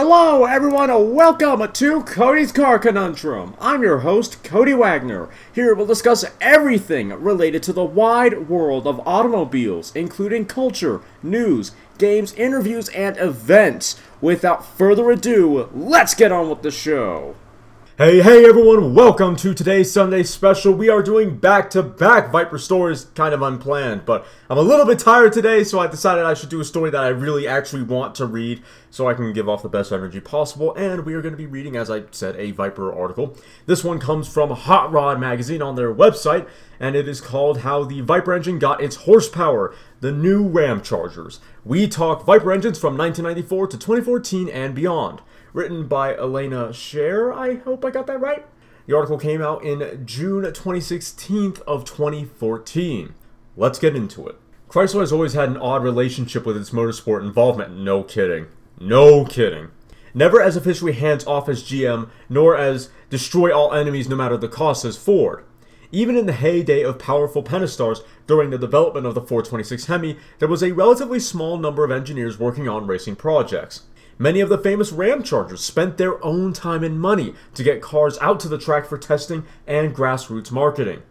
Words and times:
Hello, 0.00 0.44
everyone, 0.44 0.90
and 0.90 1.12
welcome 1.12 1.72
to 1.72 2.02
Cody's 2.04 2.52
Car 2.52 2.78
Conundrum. 2.78 3.56
I'm 3.60 3.82
your 3.82 3.98
host, 3.98 4.44
Cody 4.44 4.72
Wagner. 4.72 5.28
Here 5.52 5.74
we'll 5.74 5.86
discuss 5.86 6.24
everything 6.40 7.08
related 7.08 7.64
to 7.64 7.72
the 7.72 7.82
wide 7.82 8.48
world 8.48 8.86
of 8.86 9.04
automobiles, 9.04 9.90
including 9.96 10.46
culture, 10.46 11.00
news, 11.20 11.72
games, 11.98 12.32
interviews, 12.34 12.88
and 12.90 13.16
events. 13.16 14.00
Without 14.20 14.64
further 14.64 15.10
ado, 15.10 15.68
let's 15.74 16.14
get 16.14 16.30
on 16.30 16.48
with 16.48 16.62
the 16.62 16.70
show. 16.70 17.34
Hey, 17.98 18.22
hey 18.22 18.44
everyone, 18.44 18.94
welcome 18.94 19.34
to 19.34 19.52
today's 19.52 19.90
Sunday 19.90 20.22
special. 20.22 20.72
We 20.72 20.88
are 20.88 21.02
doing 21.02 21.36
back 21.36 21.68
to 21.70 21.82
back 21.82 22.30
Viper 22.30 22.56
stories, 22.56 23.06
kind 23.16 23.34
of 23.34 23.42
unplanned, 23.42 24.04
but 24.04 24.24
I'm 24.48 24.56
a 24.56 24.62
little 24.62 24.86
bit 24.86 25.00
tired 25.00 25.32
today, 25.32 25.64
so 25.64 25.80
I 25.80 25.88
decided 25.88 26.24
I 26.24 26.34
should 26.34 26.48
do 26.48 26.60
a 26.60 26.64
story 26.64 26.90
that 26.90 27.02
I 27.02 27.08
really 27.08 27.48
actually 27.48 27.82
want 27.82 28.14
to 28.14 28.26
read 28.26 28.62
so 28.88 29.08
I 29.08 29.14
can 29.14 29.32
give 29.32 29.48
off 29.48 29.64
the 29.64 29.68
best 29.68 29.90
energy 29.90 30.20
possible. 30.20 30.72
And 30.76 31.04
we 31.04 31.14
are 31.14 31.20
going 31.20 31.32
to 31.32 31.36
be 31.36 31.48
reading, 31.48 31.74
as 31.74 31.90
I 31.90 32.04
said, 32.12 32.36
a 32.36 32.52
Viper 32.52 32.96
article. 32.96 33.36
This 33.66 33.82
one 33.82 33.98
comes 33.98 34.32
from 34.32 34.50
Hot 34.50 34.92
Rod 34.92 35.18
Magazine 35.18 35.60
on 35.60 35.74
their 35.74 35.92
website, 35.92 36.48
and 36.78 36.94
it 36.94 37.08
is 37.08 37.20
called 37.20 37.62
How 37.62 37.82
the 37.82 38.02
Viper 38.02 38.32
Engine 38.32 38.60
Got 38.60 38.80
Its 38.80 38.94
Horsepower 38.94 39.74
The 40.02 40.12
New 40.12 40.46
Ram 40.46 40.82
Chargers. 40.82 41.40
We 41.64 41.88
talk 41.88 42.24
Viper 42.24 42.52
engines 42.52 42.78
from 42.78 42.96
1994 42.96 43.66
to 43.66 43.76
2014 43.76 44.48
and 44.50 44.72
beyond 44.72 45.20
written 45.58 45.88
by 45.88 46.14
Elana 46.14 46.70
Scherr. 46.70 47.34
I 47.34 47.56
hope 47.64 47.84
I 47.84 47.90
got 47.90 48.06
that 48.06 48.20
right. 48.20 48.46
The 48.86 48.94
article 48.94 49.18
came 49.18 49.42
out 49.42 49.64
in 49.64 50.06
June 50.06 50.44
2016 50.44 51.56
of 51.66 51.84
2014. 51.84 53.14
Let's 53.56 53.80
get 53.80 53.96
into 53.96 54.28
it. 54.28 54.36
Chrysler 54.68 55.00
has 55.00 55.12
always 55.12 55.32
had 55.32 55.48
an 55.48 55.56
odd 55.56 55.82
relationship 55.82 56.46
with 56.46 56.56
its 56.56 56.70
motorsport 56.70 57.22
involvement. 57.22 57.76
No 57.76 58.04
kidding. 58.04 58.46
No 58.78 59.24
kidding. 59.24 59.68
Never 60.14 60.40
as 60.40 60.54
officially 60.56 60.92
hands 60.92 61.26
off 61.26 61.48
as 61.48 61.64
GM, 61.64 62.08
nor 62.28 62.56
as 62.56 62.90
destroy 63.10 63.52
all 63.52 63.74
enemies 63.74 64.08
no 64.08 64.14
matter 64.14 64.36
the 64.36 64.46
cost 64.46 64.84
as 64.84 64.96
Ford. 64.96 65.44
Even 65.90 66.16
in 66.16 66.26
the 66.26 66.32
heyday 66.34 66.82
of 66.82 67.00
powerful 67.00 67.42
Pentastar's 67.42 68.02
during 68.28 68.50
the 68.50 68.58
development 68.58 69.06
of 69.06 69.14
the 69.14 69.22
426 69.22 69.86
Hemi, 69.86 70.18
there 70.38 70.48
was 70.48 70.62
a 70.62 70.72
relatively 70.72 71.18
small 71.18 71.58
number 71.58 71.82
of 71.82 71.90
engineers 71.90 72.38
working 72.38 72.68
on 72.68 72.86
racing 72.86 73.16
projects. 73.16 73.82
Many 74.20 74.40
of 74.40 74.48
the 74.48 74.58
famous 74.58 74.90
Ram 74.90 75.22
Chargers 75.22 75.62
spent 75.62 75.96
their 75.96 76.22
own 76.24 76.52
time 76.52 76.82
and 76.82 76.98
money 76.98 77.34
to 77.54 77.62
get 77.62 77.80
cars 77.80 78.18
out 78.20 78.40
to 78.40 78.48
the 78.48 78.58
track 78.58 78.86
for 78.86 78.98
testing 78.98 79.44
and 79.64 79.94
grassroots 79.94 80.50
marketing. 80.50 81.02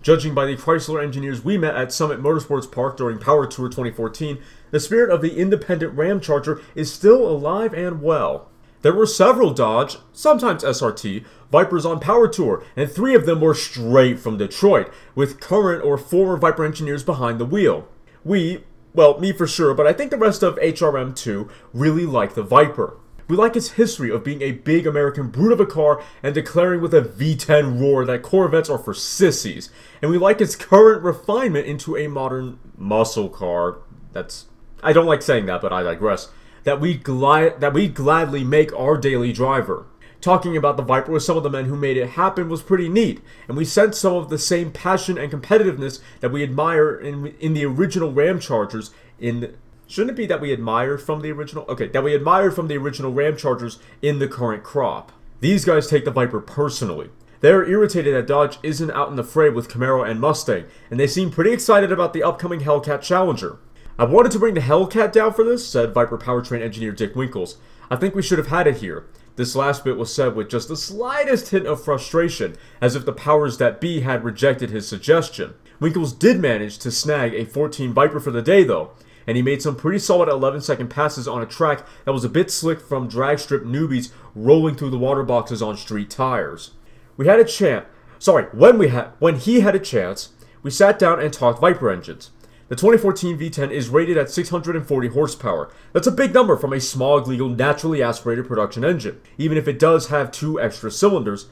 Judging 0.00 0.32
by 0.32 0.46
the 0.46 0.56
Chrysler 0.56 1.02
engineers 1.02 1.44
we 1.44 1.58
met 1.58 1.74
at 1.74 1.92
Summit 1.92 2.22
Motorsports 2.22 2.70
Park 2.70 2.96
during 2.96 3.18
Power 3.18 3.48
Tour 3.48 3.68
2014, 3.68 4.38
the 4.70 4.78
spirit 4.78 5.10
of 5.10 5.22
the 5.22 5.36
independent 5.36 5.92
Ram 5.94 6.20
Charger 6.20 6.62
is 6.76 6.92
still 6.92 7.28
alive 7.28 7.74
and 7.74 8.00
well. 8.00 8.48
There 8.82 8.94
were 8.94 9.06
several 9.06 9.52
Dodge, 9.52 9.96
sometimes 10.12 10.62
SRT, 10.62 11.24
Vipers 11.50 11.84
on 11.84 11.98
Power 11.98 12.28
Tour, 12.28 12.64
and 12.76 12.88
three 12.88 13.16
of 13.16 13.26
them 13.26 13.40
were 13.40 13.54
straight 13.54 14.20
from 14.20 14.38
Detroit, 14.38 14.92
with 15.16 15.40
current 15.40 15.84
or 15.84 15.98
former 15.98 16.36
Viper 16.36 16.64
engineers 16.64 17.02
behind 17.02 17.40
the 17.40 17.44
wheel. 17.44 17.88
We, 18.24 18.62
well, 18.94 19.18
me 19.18 19.32
for 19.32 19.46
sure, 19.46 19.74
but 19.74 19.86
I 19.86 19.92
think 19.92 20.10
the 20.10 20.16
rest 20.18 20.42
of 20.42 20.56
HRM2 20.56 21.50
really 21.72 22.04
like 22.06 22.34
the 22.34 22.42
Viper. 22.42 22.98
We 23.28 23.36
like 23.36 23.56
its 23.56 23.72
history 23.72 24.10
of 24.10 24.24
being 24.24 24.42
a 24.42 24.52
big 24.52 24.86
American 24.86 25.28
brute 25.28 25.52
of 25.52 25.60
a 25.60 25.66
car 25.66 26.02
and 26.22 26.34
declaring 26.34 26.82
with 26.82 26.92
a 26.92 27.00
V10 27.00 27.80
roar 27.80 28.04
that 28.04 28.22
Corvettes 28.22 28.68
are 28.68 28.78
for 28.78 28.92
sissies. 28.92 29.70
And 30.02 30.10
we 30.10 30.18
like 30.18 30.40
its 30.40 30.56
current 30.56 31.02
refinement 31.02 31.66
into 31.66 31.96
a 31.96 32.08
modern 32.08 32.58
muscle 32.76 33.30
car. 33.30 33.78
That's 34.12 34.46
I 34.82 34.92
don't 34.92 35.06
like 35.06 35.22
saying 35.22 35.46
that, 35.46 35.62
but 35.62 35.72
I 35.72 35.82
digress. 35.82 36.28
That 36.64 36.80
we 36.80 36.94
glad 36.94 37.60
that 37.60 37.72
we 37.72 37.88
gladly 37.88 38.44
make 38.44 38.72
our 38.74 38.98
daily 38.98 39.32
driver 39.32 39.86
talking 40.22 40.56
about 40.56 40.78
the 40.78 40.82
Viper 40.82 41.12
with 41.12 41.24
some 41.24 41.36
of 41.36 41.42
the 41.42 41.50
men 41.50 41.66
who 41.66 41.76
made 41.76 41.98
it 41.98 42.10
happen 42.10 42.48
was 42.48 42.62
pretty 42.62 42.88
neat, 42.88 43.20
and 43.48 43.56
we 43.56 43.64
sensed 43.64 44.00
some 44.00 44.14
of 44.14 44.30
the 44.30 44.38
same 44.38 44.70
passion 44.70 45.18
and 45.18 45.30
competitiveness 45.30 46.00
that 46.20 46.32
we 46.32 46.42
admire 46.42 46.94
in, 46.94 47.34
in 47.40 47.52
the 47.52 47.66
original 47.66 48.12
Ram 48.12 48.40
Chargers. 48.40 48.92
In 49.20 49.56
shouldn't 49.86 50.12
it 50.12 50.16
be 50.16 50.26
that 50.26 50.40
we 50.40 50.52
admire 50.52 50.96
from 50.96 51.20
the 51.20 51.32
original? 51.32 51.66
Okay, 51.68 51.88
that 51.88 52.04
we 52.04 52.14
admired 52.14 52.54
from 52.54 52.68
the 52.68 52.78
original 52.78 53.12
Ram 53.12 53.36
Chargers 53.36 53.78
in 54.00 54.20
the 54.20 54.28
current 54.28 54.62
crop. 54.62 55.12
These 55.40 55.64
guys 55.64 55.88
take 55.88 56.04
the 56.04 56.10
Viper 56.10 56.40
personally. 56.40 57.10
They're 57.40 57.68
irritated 57.68 58.14
that 58.14 58.28
Dodge 58.28 58.58
isn't 58.62 58.92
out 58.92 59.08
in 59.08 59.16
the 59.16 59.24
fray 59.24 59.50
with 59.50 59.68
Camaro 59.68 60.08
and 60.08 60.20
Mustang, 60.20 60.66
and 60.88 61.00
they 61.00 61.08
seem 61.08 61.32
pretty 61.32 61.52
excited 61.52 61.90
about 61.90 62.12
the 62.12 62.22
upcoming 62.22 62.60
Hellcat 62.60 63.02
Challenger. 63.02 63.58
I 63.98 64.04
wanted 64.04 64.30
to 64.32 64.38
bring 64.38 64.54
the 64.54 64.60
Hellcat 64.60 65.10
down 65.10 65.34
for 65.34 65.44
this, 65.44 65.66
said 65.66 65.92
Viper 65.92 66.16
powertrain 66.16 66.62
engineer 66.62 66.92
Dick 66.92 67.16
Winkles. 67.16 67.58
I 67.90 67.96
think 67.96 68.14
we 68.14 68.22
should 68.22 68.38
have 68.38 68.46
had 68.46 68.68
it 68.68 68.76
here. 68.76 69.06
This 69.36 69.56
last 69.56 69.84
bit 69.84 69.96
was 69.96 70.14
said 70.14 70.34
with 70.36 70.50
just 70.50 70.68
the 70.68 70.76
slightest 70.76 71.48
hint 71.48 71.66
of 71.66 71.82
frustration, 71.82 72.56
as 72.80 72.94
if 72.94 73.06
the 73.06 73.12
powers 73.12 73.58
that 73.58 73.80
be 73.80 74.00
had 74.00 74.24
rejected 74.24 74.70
his 74.70 74.86
suggestion. 74.86 75.54
Winkles 75.80 76.12
did 76.12 76.38
manage 76.38 76.78
to 76.78 76.90
snag 76.90 77.34
a 77.34 77.46
14 77.46 77.94
Viper 77.94 78.20
for 78.20 78.30
the 78.30 78.42
day, 78.42 78.62
though, 78.62 78.90
and 79.26 79.36
he 79.36 79.42
made 79.42 79.62
some 79.62 79.74
pretty 79.74 79.98
solid 79.98 80.28
11 80.28 80.60
second 80.60 80.88
passes 80.88 81.26
on 81.26 81.42
a 81.42 81.46
track 81.46 81.86
that 82.04 82.12
was 82.12 82.24
a 82.24 82.28
bit 82.28 82.50
slick 82.50 82.80
from 82.80 83.08
drag 83.08 83.38
strip 83.38 83.64
newbies 83.64 84.12
rolling 84.34 84.74
through 84.74 84.90
the 84.90 84.98
water 84.98 85.22
boxes 85.22 85.62
on 85.62 85.76
street 85.76 86.10
tires. 86.10 86.72
We 87.16 87.26
had 87.26 87.40
a 87.40 87.44
chance. 87.44 87.86
Sorry, 88.18 88.44
when 88.52 88.78
we 88.78 88.88
had 88.88 89.12
when 89.18 89.36
he 89.36 89.60
had 89.60 89.74
a 89.74 89.80
chance, 89.80 90.30
we 90.62 90.70
sat 90.70 90.98
down 90.98 91.20
and 91.20 91.32
talked 91.32 91.60
Viper 91.60 91.90
engines. 91.90 92.30
The 92.72 92.76
2014 92.76 93.38
V10 93.38 93.70
is 93.70 93.90
rated 93.90 94.16
at 94.16 94.30
640 94.30 95.08
horsepower. 95.08 95.70
That's 95.92 96.06
a 96.06 96.10
big 96.10 96.32
number 96.32 96.56
from 96.56 96.72
a 96.72 96.80
small, 96.80 97.20
legal, 97.20 97.50
naturally 97.50 98.02
aspirated 98.02 98.46
production 98.46 98.82
engine, 98.82 99.20
even 99.36 99.58
if 99.58 99.68
it 99.68 99.78
does 99.78 100.08
have 100.08 100.32
two 100.32 100.58
extra 100.58 100.90
cylinders. 100.90 101.48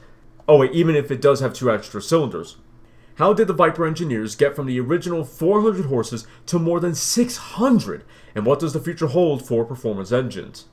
Oh 0.47 0.57
wait, 0.57 0.71
even 0.71 0.95
if 0.95 1.11
it 1.11 1.21
does 1.21 1.39
have 1.39 1.53
two 1.53 1.69
extra 1.69 2.01
cylinders. 2.01 2.57
How 3.17 3.33
did 3.33 3.45
the 3.45 3.53
Viper 3.53 3.85
engineers 3.85 4.33
get 4.33 4.55
from 4.55 4.65
the 4.65 4.79
original 4.79 5.23
400 5.23 5.85
horses 5.85 6.25
to 6.47 6.57
more 6.57 6.79
than 6.79 6.95
600? 6.95 8.03
And 8.33 8.43
what 8.43 8.59
does 8.59 8.73
the 8.73 8.79
future 8.79 9.05
hold 9.05 9.47
for 9.47 9.63
performance 9.63 10.11
engines? 10.11 10.69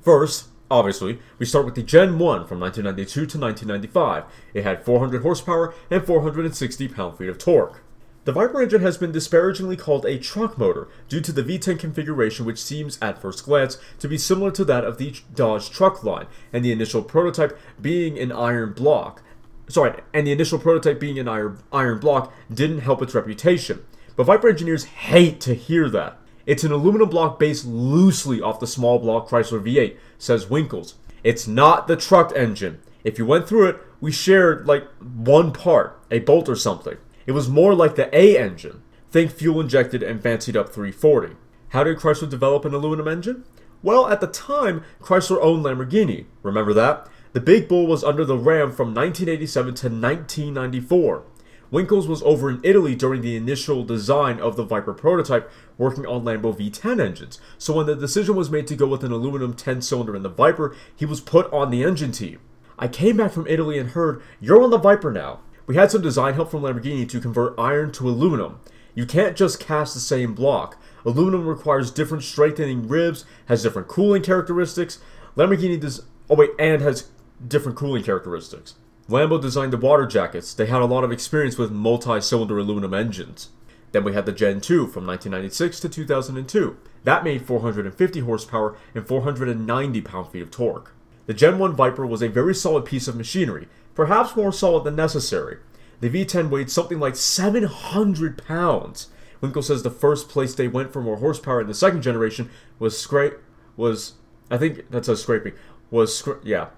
First, 0.00 0.48
obviously, 0.68 1.20
we 1.38 1.46
start 1.46 1.64
with 1.64 1.76
the 1.76 1.82
Gen 1.84 2.18
1 2.18 2.48
from 2.48 2.58
1992 2.58 3.12
to 3.26 3.38
1995. 3.38 4.24
It 4.52 4.64
had 4.64 4.84
400 4.84 5.22
horsepower 5.22 5.72
and 5.92 6.04
460 6.04 6.88
pound 6.88 7.18
feet 7.18 7.28
of 7.28 7.38
torque. 7.38 7.84
The 8.24 8.32
Viper 8.32 8.62
engine 8.62 8.82
has 8.82 8.96
been 8.98 9.10
disparagingly 9.10 9.76
called 9.76 10.06
a 10.06 10.16
truck 10.16 10.56
motor 10.56 10.86
due 11.08 11.20
to 11.20 11.32
the 11.32 11.42
V10 11.42 11.76
configuration, 11.76 12.46
which 12.46 12.62
seems 12.62 12.96
at 13.02 13.20
first 13.20 13.44
glance 13.44 13.78
to 13.98 14.06
be 14.06 14.16
similar 14.16 14.52
to 14.52 14.64
that 14.64 14.84
of 14.84 14.96
the 14.96 15.12
Dodge 15.34 15.70
truck 15.70 16.04
line, 16.04 16.26
and 16.52 16.64
the 16.64 16.70
initial 16.70 17.02
prototype 17.02 17.58
being 17.80 18.16
an 18.20 18.30
iron 18.30 18.74
block. 18.74 19.24
Sorry, 19.68 20.00
and 20.14 20.24
the 20.24 20.30
initial 20.30 20.60
prototype 20.60 21.00
being 21.00 21.18
an 21.18 21.26
iron, 21.26 21.58
iron 21.72 21.98
block 21.98 22.32
didn't 22.52 22.80
help 22.80 23.02
its 23.02 23.14
reputation. 23.14 23.84
But 24.14 24.24
Viper 24.24 24.48
engineers 24.48 24.84
hate 24.84 25.40
to 25.40 25.54
hear 25.54 25.90
that. 25.90 26.18
It's 26.46 26.62
an 26.62 26.70
aluminum 26.70 27.08
block 27.08 27.40
based 27.40 27.66
loosely 27.66 28.40
off 28.40 28.60
the 28.60 28.68
small 28.68 29.00
block 29.00 29.30
Chrysler 29.30 29.60
V8, 29.60 29.96
says 30.18 30.48
Winkles. 30.48 30.94
It's 31.24 31.48
not 31.48 31.88
the 31.88 31.96
truck 31.96 32.32
engine. 32.36 32.80
If 33.02 33.18
you 33.18 33.26
went 33.26 33.48
through 33.48 33.68
it, 33.68 33.80
we 34.00 34.12
shared 34.12 34.68
like 34.68 34.86
one 35.00 35.52
part, 35.52 35.98
a 36.08 36.20
bolt 36.20 36.48
or 36.48 36.54
something. 36.56 36.98
It 37.26 37.32
was 37.32 37.48
more 37.48 37.74
like 37.74 37.96
the 37.96 38.14
A 38.16 38.36
engine. 38.38 38.82
Think 39.10 39.30
fuel 39.30 39.60
injected 39.60 40.02
and 40.02 40.22
fancied 40.22 40.56
up 40.56 40.70
340. 40.70 41.36
How 41.68 41.84
did 41.84 41.98
Chrysler 41.98 42.28
develop 42.28 42.64
an 42.64 42.74
aluminum 42.74 43.08
engine? 43.08 43.44
Well, 43.82 44.06
at 44.08 44.20
the 44.20 44.26
time, 44.26 44.84
Chrysler 45.00 45.38
owned 45.40 45.64
Lamborghini. 45.64 46.26
Remember 46.42 46.72
that? 46.74 47.08
The 47.32 47.40
Big 47.40 47.68
Bull 47.68 47.86
was 47.86 48.04
under 48.04 48.24
the 48.24 48.36
Ram 48.36 48.70
from 48.70 48.94
1987 48.94 49.74
to 49.74 49.86
1994. 49.88 51.24
Winkles 51.70 52.06
was 52.06 52.22
over 52.22 52.50
in 52.50 52.60
Italy 52.62 52.94
during 52.94 53.22
the 53.22 53.34
initial 53.34 53.82
design 53.82 54.38
of 54.38 54.56
the 54.56 54.64
Viper 54.64 54.92
prototype, 54.92 55.50
working 55.78 56.04
on 56.04 56.22
Lambo 56.22 56.54
V10 56.54 57.00
engines. 57.00 57.40
So 57.56 57.72
when 57.72 57.86
the 57.86 57.96
decision 57.96 58.36
was 58.36 58.50
made 58.50 58.66
to 58.66 58.76
go 58.76 58.86
with 58.86 59.02
an 59.02 59.10
aluminum 59.10 59.54
10 59.54 59.80
cylinder 59.80 60.14
in 60.14 60.22
the 60.22 60.28
Viper, 60.28 60.76
he 60.94 61.06
was 61.06 61.22
put 61.22 61.50
on 61.50 61.70
the 61.70 61.82
engine 61.82 62.12
team. 62.12 62.40
I 62.78 62.88
came 62.88 63.16
back 63.16 63.32
from 63.32 63.46
Italy 63.46 63.78
and 63.78 63.90
heard, 63.90 64.22
You're 64.38 64.62
on 64.62 64.68
the 64.68 64.76
Viper 64.76 65.10
now. 65.10 65.40
We 65.72 65.78
had 65.78 65.90
some 65.90 66.02
design 66.02 66.34
help 66.34 66.50
from 66.50 66.60
Lamborghini 66.60 67.08
to 67.08 67.18
convert 67.18 67.58
iron 67.58 67.92
to 67.92 68.06
aluminum. 68.06 68.60
You 68.94 69.06
can't 69.06 69.34
just 69.34 69.58
cast 69.58 69.94
the 69.94 70.00
same 70.00 70.34
block. 70.34 70.76
Aluminum 71.06 71.46
requires 71.46 71.90
different 71.90 72.24
strengthening 72.24 72.86
ribs, 72.88 73.24
has 73.46 73.62
different 73.62 73.88
cooling 73.88 74.22
characteristics. 74.22 74.98
Lamborghini 75.34 75.80
does 75.80 76.02
oh 76.28 76.34
wait, 76.34 76.50
and 76.58 76.82
has 76.82 77.08
different 77.48 77.78
cooling 77.78 78.04
characteristics. 78.04 78.74
Lambo 79.08 79.40
designed 79.40 79.72
the 79.72 79.78
water 79.78 80.04
jackets. 80.04 80.52
They 80.52 80.66
had 80.66 80.82
a 80.82 80.84
lot 80.84 81.04
of 81.04 81.10
experience 81.10 81.56
with 81.56 81.72
multi-cylinder 81.72 82.58
aluminum 82.58 82.92
engines. 82.92 83.48
Then 83.92 84.04
we 84.04 84.12
had 84.12 84.26
the 84.26 84.32
Gen 84.32 84.60
2 84.60 84.88
from 84.88 85.06
1996 85.06 85.80
to 85.80 85.88
2002. 85.88 86.76
That 87.04 87.24
made 87.24 87.46
450 87.46 88.20
horsepower 88.20 88.76
and 88.94 89.08
490 89.08 90.02
pound-feet 90.02 90.42
of 90.42 90.50
torque. 90.50 90.92
The 91.26 91.34
Gen 91.34 91.58
1 91.58 91.74
Viper 91.74 92.06
was 92.06 92.22
a 92.22 92.28
very 92.28 92.54
solid 92.54 92.84
piece 92.84 93.08
of 93.08 93.16
machinery, 93.16 93.68
perhaps 93.94 94.36
more 94.36 94.52
solid 94.52 94.84
than 94.84 94.96
necessary. 94.96 95.58
The 96.00 96.10
V10 96.10 96.50
weighed 96.50 96.70
something 96.70 96.98
like 96.98 97.14
700 97.16 98.44
pounds. 98.44 99.08
Winkle 99.40 99.62
says 99.62 99.82
the 99.82 99.90
first 99.90 100.28
place 100.28 100.54
they 100.54 100.68
went 100.68 100.92
for 100.92 101.00
more 101.00 101.18
horsepower 101.18 101.60
in 101.60 101.66
the 101.66 101.74
second 101.74 102.02
generation 102.02 102.50
was 102.78 102.94
scra- 102.94 103.38
was 103.76 104.14
I 104.50 104.58
think 104.58 104.90
that's 104.90 105.08
a 105.08 105.16
scraping, 105.16 105.54
was, 105.90 106.10
scra- 106.10 106.40
yeah, 106.44 106.68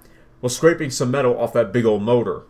was 0.41 0.55
scraping 0.57 0.91
some 0.91 1.11
metal 1.11 1.37
off 1.39 1.53
that 1.55 1.73
big 1.73 1.85
old 1.85 2.03
motor. 2.03 2.43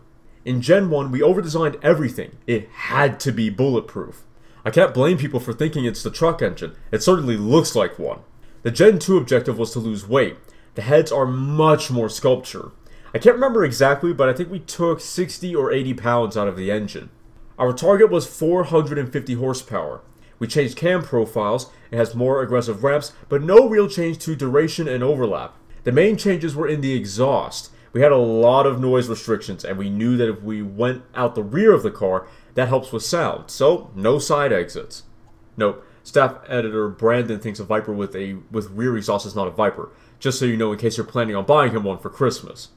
In 0.43 0.61
Gen 0.61 0.91
1, 0.91 1.11
we 1.11 1.21
overdesigned 1.21 1.79
everything. 1.81 2.37
It 2.45 2.69
had 2.69 3.19
to 3.21 3.31
be 3.31 3.49
bulletproof. 3.49 4.23
I 4.63 4.69
can't 4.69 4.93
blame 4.93 5.17
people 5.17 5.39
for 5.39 5.53
thinking 5.53 5.85
it's 5.85 6.03
the 6.03 6.11
truck 6.11 6.41
engine. 6.41 6.75
It 6.91 7.01
certainly 7.01 7.37
looks 7.37 7.75
like 7.75 7.97
one. 7.97 8.19
The 8.61 8.69
Gen 8.69 8.99
2 8.99 9.17
objective 9.17 9.57
was 9.57 9.71
to 9.71 9.79
lose 9.79 10.07
weight. 10.07 10.37
The 10.75 10.81
heads 10.81 11.11
are 11.11 11.25
much 11.25 11.89
more 11.89 12.09
sculpture. 12.09 12.71
I 13.13 13.17
can't 13.17 13.35
remember 13.35 13.63
exactly, 13.63 14.13
but 14.13 14.27
I 14.27 14.33
think 14.33 14.51
we 14.51 14.59
took 14.59 14.99
60 14.99 15.55
or 15.55 15.71
80 15.71 15.93
pounds 15.93 16.35
out 16.35 16.49
of 16.49 16.57
the 16.57 16.69
engine. 16.69 17.09
Our 17.57 17.71
target 17.71 18.11
was 18.11 18.27
450 18.27 19.33
horsepower. 19.35 20.01
We 20.37 20.47
changed 20.47 20.75
cam 20.75 21.01
profiles, 21.01 21.71
it 21.91 21.97
has 21.97 22.13
more 22.13 22.41
aggressive 22.41 22.83
ramps, 22.83 23.13
but 23.29 23.41
no 23.41 23.69
real 23.69 23.87
change 23.87 24.19
to 24.19 24.35
duration 24.35 24.89
and 24.89 25.01
overlap. 25.01 25.55
The 25.85 25.93
main 25.93 26.17
changes 26.17 26.57
were 26.57 26.67
in 26.67 26.81
the 26.81 26.93
exhaust. 26.93 27.71
We 27.93 28.01
had 28.01 28.11
a 28.11 28.17
lot 28.17 28.65
of 28.65 28.81
noise 28.81 29.07
restrictions, 29.07 29.63
and 29.63 29.77
we 29.77 29.89
knew 29.89 30.17
that 30.17 30.27
if 30.27 30.43
we 30.43 30.61
went 30.61 31.03
out 31.13 31.35
the 31.35 31.43
rear 31.43 31.71
of 31.71 31.83
the 31.83 31.91
car, 31.91 32.27
that 32.55 32.67
helps 32.67 32.91
with 32.91 33.03
sound, 33.03 33.49
so 33.49 33.91
no 33.95 34.19
side 34.19 34.51
exits. 34.51 35.03
Nope, 35.55 35.85
staff 36.05 36.37
editor 36.47 36.87
Brandon 36.87 37.39
thinks 37.39 37.59
a 37.59 37.65
Viper 37.65 37.91
with 37.91 38.15
a 38.15 38.35
with 38.49 38.69
rear 38.69 38.95
exhaust 38.95 39.25
is 39.25 39.35
not 39.35 39.47
a 39.47 39.51
Viper, 39.51 39.89
just 40.19 40.39
so 40.39 40.45
you 40.45 40.55
know 40.55 40.71
in 40.71 40.79
case 40.79 40.95
you're 40.95 41.05
planning 41.05 41.35
on 41.35 41.45
buying 41.45 41.73
him 41.73 41.83
one 41.83 41.97
for 41.97 42.09
Christmas. 42.09 42.69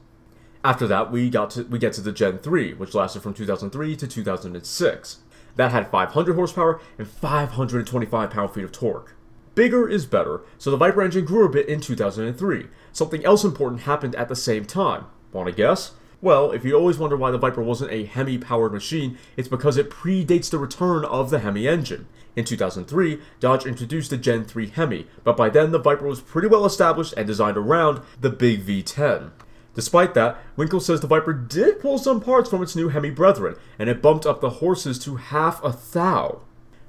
After 0.65 0.87
that, 0.87 1.11
we 1.11 1.29
got 1.29 1.51
to 1.51 1.63
we 1.63 1.79
get 1.79 1.93
to 1.93 2.01
the 2.01 2.11
Gen 2.11 2.39
3, 2.39 2.73
which 2.73 2.93
lasted 2.93 3.21
from 3.21 3.33
2003 3.33 3.95
to 3.95 4.07
2006. 4.07 5.17
That 5.55 5.71
had 5.71 5.89
500 5.89 6.35
horsepower 6.35 6.81
and 6.97 7.07
525 7.07 8.29
pound-feet 8.29 8.63
of 8.63 8.71
torque. 8.71 9.15
Bigger 9.55 9.87
is 9.87 10.05
better, 10.05 10.41
so 10.57 10.71
the 10.71 10.77
Viper 10.77 11.01
engine 11.01 11.25
grew 11.25 11.45
a 11.45 11.49
bit 11.49 11.67
in 11.67 11.81
2003. 11.81 12.67
Something 12.91 13.25
else 13.25 13.43
important 13.43 13.81
happened 13.81 14.15
at 14.15 14.29
the 14.29 14.35
same 14.35 14.65
time. 14.65 15.05
Want 15.31 15.47
to 15.47 15.53
guess? 15.53 15.91
Well, 16.21 16.51
if 16.51 16.65
you 16.65 16.75
always 16.75 16.97
wonder 16.97 17.15
why 17.15 17.31
the 17.31 17.37
Viper 17.37 17.61
wasn't 17.61 17.91
a 17.91 18.03
Hemi 18.03 18.37
powered 18.37 18.73
machine, 18.73 19.17
it's 19.37 19.47
because 19.47 19.77
it 19.77 19.89
predates 19.89 20.49
the 20.49 20.57
return 20.57 21.05
of 21.05 21.29
the 21.29 21.39
Hemi 21.39 21.65
engine. 21.65 22.07
In 22.35 22.43
2003, 22.43 23.21
Dodge 23.39 23.65
introduced 23.65 24.09
the 24.09 24.17
Gen 24.17 24.43
3 24.43 24.67
Hemi, 24.67 25.07
but 25.23 25.37
by 25.37 25.49
then 25.49 25.71
the 25.71 25.79
Viper 25.79 26.05
was 26.05 26.19
pretty 26.19 26.49
well 26.49 26.65
established 26.65 27.13
and 27.15 27.25
designed 27.25 27.55
around 27.55 28.01
the 28.19 28.29
big 28.29 28.65
V10. 28.65 29.31
Despite 29.75 30.13
that, 30.15 30.37
Winkle 30.57 30.81
says 30.81 30.99
the 30.99 31.07
Viper 31.07 31.31
did 31.31 31.79
pull 31.79 31.97
some 31.97 32.19
parts 32.19 32.49
from 32.49 32.61
its 32.61 32.75
new 32.75 32.89
Hemi 32.89 33.11
brethren, 33.11 33.55
and 33.77 33.89
it 33.89 34.01
bumped 34.01 34.25
up 34.25 34.41
the 34.41 34.49
horses 34.49 34.99
to 34.99 35.15
half 35.15 35.63
a 35.63 35.77
thou. 35.93 36.41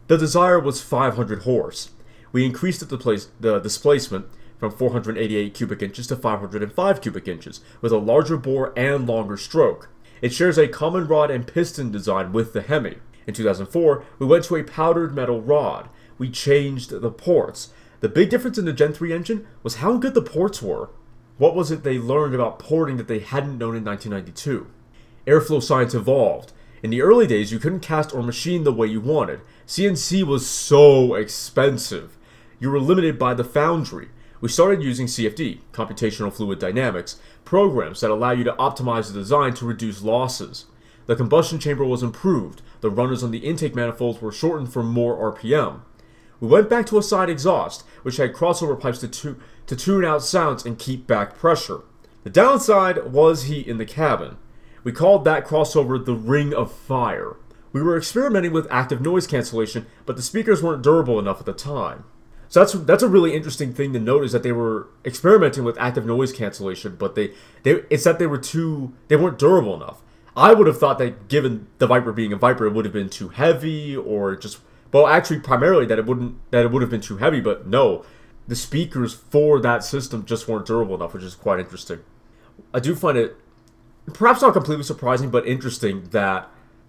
The 0.09 0.19
Desire 0.19 0.59
was 0.59 0.83
500 0.83 1.43
horse. 1.43 1.91
We 2.33 2.45
increased 2.45 2.81
the, 2.81 3.27
the 3.39 3.61
displacement 3.61 4.27
from 4.61 4.71
488 4.71 5.55
cubic 5.55 5.83
inches 5.83 6.07
to 6.09 6.17
505 6.17 7.01
cubic 7.01 7.27
inches, 7.27 7.61
with 7.81 7.91
a 7.91 7.99
larger 7.99 8.37
bore 8.37 8.73
and 8.79 9.09
longer 9.09 9.37
stroke. 9.37 9.89
It 10.21 10.35
shares 10.35 10.59
a 10.59 10.69
common 10.69 11.09
rod 11.09 11.31
and 11.31 11.47
piston 11.47 11.91
design 11.91 12.33
with 12.33 12.53
the 12.53 12.61
Hemi. 12.61 12.99
In 13.27 13.35
2004, 13.35 14.05
we 14.19 14.27
went 14.27 14.45
to 14.45 14.57
a 14.57 14.63
powdered 14.63 15.15
metal 15.15 15.41
rod. 15.41 15.89
We 16.19 16.31
changed 16.31 16.91
the 16.91 17.11
ports. 17.11 17.71
The 18.01 18.09
big 18.09 18.29
difference 18.29 18.59
in 18.59 18.67
the 18.67 18.73
Gen 18.73 18.93
3 18.93 19.13
engine 19.13 19.47
was 19.63 19.77
how 19.77 19.97
good 19.97 20.15
the 20.15 20.23
ports 20.23 20.61
were. 20.61 20.91
What 21.39 21.55
was 21.55 21.71
it 21.71 21.83
they 21.83 21.99
learned 21.99 22.35
about 22.35 22.59
porting 22.59 22.99
that 22.99 23.09
they 23.09 23.21
hadn't 23.21 23.57
known 23.57 23.75
in 23.75 23.85
1992? 23.85 24.67
Airflow 25.27 25.63
science 25.63 25.95
evolved. 25.95 26.53
In 26.83 26.91
the 26.91 27.03
early 27.03 27.27
days, 27.27 27.53
you 27.53 27.59
couldn't 27.59 27.81
cast 27.81 28.15
or 28.15 28.23
machine 28.23 28.65
the 28.65 28.73
way 28.73 28.87
you 28.87 29.01
wanted. 29.01 29.41
CNC 29.67 30.25
was 30.25 30.47
so 30.47 31.15
expensive. 31.15 32.19
You 32.59 32.71
were 32.71 32.81
limited 32.81 33.19
by 33.19 33.35
the 33.35 33.45
foundry. 33.45 34.09
We 34.41 34.49
started 34.49 34.83
using 34.83 35.07
CFD, 35.07 35.59
Computational 35.73 36.33
Fluid 36.33 36.59
Dynamics, 36.59 37.21
programs 37.45 38.01
that 38.01 38.11
allow 38.11 38.31
you 38.31 38.43
to 38.45 38.55
optimize 38.55 39.09
the 39.09 39.19
design 39.19 39.53
to 39.55 39.67
reduce 39.67 40.03
losses. 40.03 40.65
The 41.05 41.15
combustion 41.15 41.59
chamber 41.59 41.85
was 41.85 42.03
improved, 42.03 42.63
the 42.81 42.91
runners 42.91 43.23
on 43.23 43.33
the 43.33 43.39
intake 43.39 43.75
manifolds 43.75 44.23
were 44.23 44.33
shortened 44.33 44.73
for 44.73 44.83
more 44.83 45.35
RPM. 45.35 45.83
We 46.41 46.49
went 46.49 46.71
back 46.71 46.87
to 46.87 46.97
a 46.97 47.03
side 47.03 47.29
exhaust, 47.29 47.85
which 48.03 48.17
had 48.17 48.33
crossover 48.33 48.81
pipes 48.81 49.01
to, 49.01 49.09
tu- 49.09 49.39
to 49.67 49.77
tune 49.77 50.07
out 50.07 50.23
sounds 50.23 50.65
and 50.65 50.79
keep 50.79 51.07
back 51.07 51.37
pressure. 51.37 51.83
The 52.25 52.31
downside 52.31 53.13
was 53.13 53.45
heat 53.45 53.67
in 53.67 53.77
the 53.77 53.85
cabin. 53.85 54.39
We 54.85 54.93
called 54.93 55.27
that 55.27 55.47
crossover 55.47 56.03
the 56.03 56.15
Ring 56.15 56.55
of 56.55 56.73
Fire. 56.73 57.37
We 57.75 57.83
were 57.83 57.97
experimenting 57.97 58.53
with 58.53 58.67
active 58.71 59.03
noise 59.03 59.27
cancellation, 59.27 59.87
but 60.07 60.17
the 60.17 60.23
speakers 60.23 60.63
weren't 60.63 60.83
durable 60.83 61.19
enough 61.19 61.41
at 61.41 61.47
the 61.47 61.53
time. 61.53 62.05
So 62.51 62.61
that's 62.61 62.73
that's 62.73 63.03
a 63.05 63.09
really 63.09 63.35
interesting 63.35 63.73
thing 63.73 63.93
to 63.93 64.01
note 64.01 64.25
is 64.25 64.33
that 64.33 64.43
they 64.43 64.51
were 64.51 64.89
experimenting 65.05 65.63
with 65.63 65.79
active 65.79 66.05
noise 66.05 66.33
cancellation, 66.33 66.97
but 66.97 67.15
they, 67.15 67.33
they 67.63 67.85
it's 67.89 68.05
that 68.05 68.19
they 68.19 68.27
were 68.27 68.39
too 68.39 68.93
they 69.07 69.17
weren't 69.17 69.39
durable 69.39 69.75
enough. 69.75 70.03
I 70.37 70.53
would 70.53 70.67
have 70.67 70.79
thought 70.79 70.99
that 70.99 71.29
given 71.29 71.69
the 71.79 71.87
Viper 71.87 72.13
being 72.13 72.33
a 72.33 72.37
Viper, 72.37 72.67
it 72.67 72.73
would 72.73 72.85
have 72.85 72.93
been 72.93 73.09
too 73.09 73.29
heavy 73.29 73.97
or 73.97 74.35
just 74.35 74.59
well 74.93 75.07
actually 75.07 75.39
primarily 75.39 75.87
that 75.87 76.01
it 76.01 76.07
wouldn't 76.07 76.39
that 76.51 76.65
it 76.65 76.73
would 76.73 76.83
have 76.83 76.91
been 76.91 77.01
too 77.01 77.19
heavy, 77.19 77.41
but 77.41 77.69
no, 77.69 78.05
the 78.49 78.57
speakers 78.57 79.15
for 79.15 79.61
that 79.61 79.85
system 79.85 80.25
just 80.25 80.49
weren't 80.49 80.67
durable 80.67 80.97
enough, 80.97 81.15
which 81.15 81.23
is 81.23 81.37
quite 81.37 81.61
interesting. 81.61 82.01
I 82.75 82.81
do 82.81 82.97
find 82.97 83.17
it 83.17 83.37
perhaps 84.13 84.43
not 84.43 84.55
completely 84.55 84.83
surprising, 84.83 85.31
but 85.31 85.47
interesting 85.47 86.09
that 86.11 86.49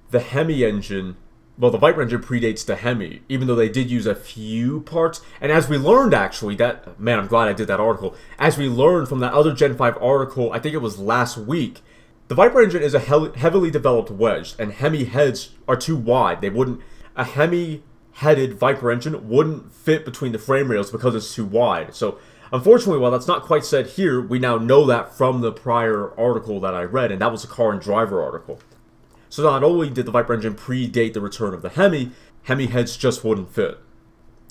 the 0.10 0.22
Hemi 0.22 0.64
engine, 0.64 1.18
well, 1.58 1.72
the 1.72 1.78
Viper 1.78 2.02
engine 2.02 2.22
predates 2.22 2.66
the 2.66 2.76
Hemi, 2.76 3.22
even 3.30 3.48
though 3.48 3.56
they 3.56 3.70
did 3.70 3.92
use 3.92 4.06
a 4.06 4.16
few 4.16 4.82
parts. 4.82 5.22
And 5.40 5.52
as 5.52 5.70
we 5.70 5.78
learned, 5.78 6.14
actually, 6.14 6.56
that 6.56 7.00
man, 7.00 7.20
I'm 7.20 7.28
glad 7.28 7.50
I 7.50 7.54
did 7.54 7.68
that 7.68 7.80
article. 7.80 8.16
As 8.40 8.58
we 8.58 8.68
learned 8.68 9.10
from 9.10 9.20
that 9.20 9.34
other 9.34 9.54
Gen 9.54 9.76
5 9.76 9.98
article, 10.02 10.52
I 10.54 10.60
think 10.60 10.74
it 10.74 10.82
was 10.82 10.98
last 10.98 11.38
week, 11.38 11.82
the 12.30 12.36
Viper 12.36 12.62
engine 12.62 12.82
is 12.82 12.94
a 12.94 13.00
heavily 13.00 13.70
developed 13.70 14.10
wedge, 14.10 14.56
and 14.58 14.72
Hemi 14.72 15.04
heads 15.04 15.50
are 15.68 15.76
too 15.76 15.98
wide. 15.98 16.42
They 16.42 16.50
wouldn't. 16.50 16.80
A 17.16 17.26
Hemi 17.26 17.84
headed 18.14 18.54
Viper 18.54 18.90
engine 18.90 19.28
wouldn't 19.28 19.74
fit 19.74 20.06
between 20.06 20.32
the 20.32 20.40
frame 20.40 20.72
rails 20.72 20.92
because 20.92 21.14
it's 21.14 21.36
too 21.36 21.46
wide. 21.46 21.94
So, 21.94 22.18
unfortunately, 22.54 23.00
while 23.00 23.12
that's 23.12 23.28
not 23.28 23.44
quite 23.44 23.66
said 23.66 23.86
here, 23.86 24.22
we 24.22 24.40
now 24.40 24.58
know 24.58 24.86
that 24.86 25.14
from 25.14 25.42
the 25.42 25.52
prior 25.52 26.18
article 26.18 26.62
that 26.62 26.74
I 26.74 26.84
read, 26.84 27.12
and 27.12 27.22
that 27.22 27.32
was 27.32 27.44
a 27.44 27.48
car 27.48 27.72
and 27.72 27.82
driver 27.82 28.24
article. 28.24 28.60
So, 29.32 29.44
not 29.44 29.64
only 29.64 29.90
did 29.90 30.06
the 30.06 30.12
Viper 30.12 30.34
engine 30.34 30.56
predate 30.56 31.14
the 31.14 31.22
return 31.22 31.54
of 31.54 31.62
the 31.62 31.70
Hemi, 31.70 32.12
Hemi 32.44 32.66
heads 32.66 32.98
just 32.98 33.24
wouldn't 33.24 33.54
fit. 33.54 33.80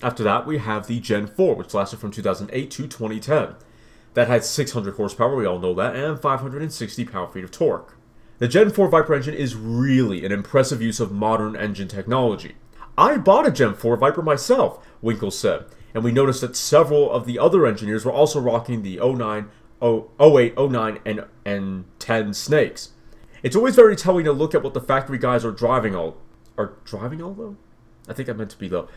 After 0.03 0.23
that, 0.23 0.47
we 0.47 0.57
have 0.57 0.87
the 0.87 1.01
Gen 1.01 1.27
4, 1.27 1.55
which 1.55 1.75
lasted 1.75 1.99
from 1.99 2.11
2008 2.11 2.71
to 2.71 2.89
2010. 2.89 3.57
That 4.15 4.29
had 4.29 4.43
600 4.43 4.95
horsepower, 4.95 5.37
we 5.37 5.45
all 5.45 5.59
know 5.59 5.75
that, 5.75 5.95
and 5.95 6.19
560 6.19 7.05
pound 7.05 7.31
feet 7.31 7.45
of 7.45 7.51
torque. 7.51 7.99
The 8.39 8.49
Gen 8.49 8.71
4 8.71 8.89
Viper 8.89 9.15
engine 9.15 9.35
is 9.35 9.55
really 9.55 10.25
an 10.25 10.33
impressive 10.33 10.81
use 10.81 10.99
of 10.99 11.13
modern 11.13 11.57
engine 11.57 11.89
technology. 11.89 12.55
I 12.97 13.19
bought 13.19 13.47
a 13.47 13.51
Gen 13.51 13.75
4 13.75 13.99
Viper 13.99 14.23
myself, 14.23 14.83
Winkle 15.03 15.31
said, 15.31 15.67
and 15.93 16.03
we 16.03 16.11
noticed 16.11 16.41
that 16.41 16.57
several 16.57 17.13
of 17.13 17.27
the 17.27 17.39
other 17.39 17.67
engineers 17.67 18.07
were 18.07 18.13
also 18.13 18.41
rocking 18.41 18.83
the 18.83 18.99
09, 18.99 19.51
08, 19.83 20.59
09, 20.59 21.01
and, 21.05 21.27
and 21.45 21.85
10 21.99 22.33
Snakes. 22.33 22.93
It's 23.43 23.57
always 23.57 23.75
very 23.75 23.97
telling 23.97 24.25
to 24.25 24.33
look 24.33 24.55
at 24.55 24.63
what 24.63 24.75
the 24.75 24.81
factory 24.81 25.19
guys 25.19 25.45
are 25.45 25.53
driving 25.53 25.95
all 25.95 26.19
are 26.59 26.75
driving 26.85 27.23
all 27.23 27.35
though. 27.35 27.57
I 28.09 28.13
think 28.13 28.29
I 28.29 28.33
meant 28.33 28.51
to 28.51 28.59
be 28.59 28.69
though. 28.69 28.89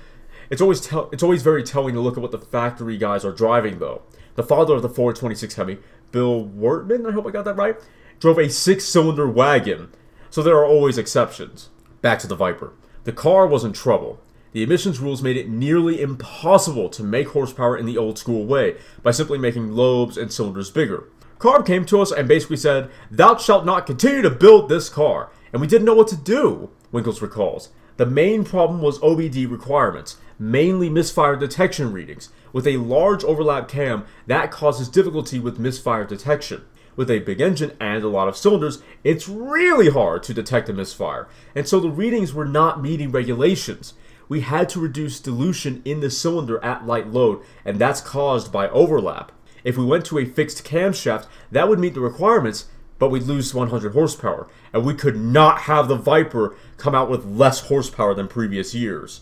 It's 0.49 0.61
always 0.61 0.81
tell 0.81 1.09
it's 1.11 1.23
always 1.23 1.41
very 1.41 1.63
telling 1.63 1.93
to 1.95 2.01
look 2.01 2.17
at 2.17 2.21
what 2.21 2.31
the 2.31 2.39
factory 2.39 2.97
guys 2.97 3.23
are 3.23 3.31
driving 3.31 3.79
though. 3.79 4.01
The 4.35 4.43
father 4.43 4.75
of 4.75 4.81
the 4.81 4.89
426 4.89 5.55
Hemi, 5.55 5.77
Bill 6.11 6.45
Weertman, 6.45 7.07
I 7.07 7.13
hope 7.13 7.27
I 7.27 7.31
got 7.31 7.45
that 7.45 7.55
right, 7.55 7.77
drove 8.19 8.39
a 8.39 8.49
six-cylinder 8.49 9.29
wagon. 9.29 9.91
So 10.29 10.41
there 10.41 10.57
are 10.57 10.65
always 10.65 10.97
exceptions. 10.97 11.69
Back 12.01 12.17
to 12.19 12.27
the 12.27 12.35
Viper. 12.35 12.73
The 13.03 13.11
car 13.11 13.45
was 13.45 13.63
in 13.63 13.73
trouble. 13.73 14.19
The 14.51 14.63
emissions 14.63 14.99
rules 14.99 15.21
made 15.21 15.37
it 15.37 15.49
nearly 15.49 16.01
impossible 16.01 16.89
to 16.89 17.03
make 17.03 17.29
horsepower 17.29 17.77
in 17.77 17.85
the 17.85 17.97
old 17.97 18.17
school 18.17 18.45
way 18.45 18.77
by 19.01 19.11
simply 19.11 19.37
making 19.37 19.73
lobes 19.73 20.17
and 20.17 20.31
cylinders 20.31 20.71
bigger. 20.71 21.05
CARB 21.43 21.65
came 21.65 21.83
to 21.87 21.99
us 21.99 22.09
and 22.09 22.25
basically 22.25 22.55
said, 22.55 22.89
Thou 23.11 23.35
shalt 23.35 23.65
not 23.65 23.85
continue 23.85 24.21
to 24.21 24.29
build 24.29 24.69
this 24.69 24.87
car. 24.87 25.29
And 25.51 25.59
we 25.59 25.67
didn't 25.67 25.83
know 25.83 25.93
what 25.93 26.07
to 26.07 26.15
do, 26.15 26.69
Winkles 26.93 27.21
recalls. 27.21 27.67
The 27.97 28.05
main 28.05 28.45
problem 28.45 28.81
was 28.81 28.97
OBD 28.99 29.51
requirements, 29.51 30.15
mainly 30.39 30.89
misfire 30.89 31.35
detection 31.35 31.91
readings. 31.91 32.29
With 32.53 32.65
a 32.65 32.77
large 32.77 33.25
overlap 33.25 33.67
cam, 33.67 34.05
that 34.25 34.51
causes 34.51 34.87
difficulty 34.87 35.37
with 35.37 35.59
misfire 35.59 36.05
detection. 36.05 36.63
With 36.95 37.11
a 37.11 37.19
big 37.19 37.41
engine 37.41 37.75
and 37.77 38.05
a 38.05 38.07
lot 38.07 38.29
of 38.29 38.37
cylinders, 38.37 38.81
it's 39.03 39.27
really 39.27 39.89
hard 39.89 40.23
to 40.23 40.33
detect 40.33 40.69
a 40.69 40.73
misfire, 40.73 41.27
and 41.53 41.67
so 41.67 41.81
the 41.81 41.89
readings 41.89 42.33
were 42.33 42.45
not 42.45 42.81
meeting 42.81 43.11
regulations. 43.11 43.95
We 44.29 44.41
had 44.41 44.69
to 44.69 44.79
reduce 44.79 45.19
dilution 45.19 45.81
in 45.83 45.99
the 45.99 46.09
cylinder 46.09 46.63
at 46.63 46.87
light 46.87 47.07
load, 47.07 47.41
and 47.65 47.79
that's 47.79 47.99
caused 47.99 48.49
by 48.51 48.69
overlap. 48.69 49.33
If 49.63 49.77
we 49.77 49.85
went 49.85 50.05
to 50.05 50.19
a 50.19 50.25
fixed 50.25 50.63
camshaft, 50.65 51.27
that 51.51 51.69
would 51.69 51.79
meet 51.79 51.93
the 51.93 52.01
requirements, 52.01 52.65
but 52.99 53.09
we'd 53.09 53.23
lose 53.23 53.53
100 53.53 53.93
horsepower, 53.93 54.47
and 54.71 54.85
we 54.85 54.93
could 54.93 55.17
not 55.17 55.61
have 55.61 55.87
the 55.87 55.95
Viper 55.95 56.55
come 56.77 56.95
out 56.95 57.09
with 57.09 57.25
less 57.25 57.67
horsepower 57.67 58.13
than 58.13 58.27
previous 58.27 58.73
years. 58.73 59.21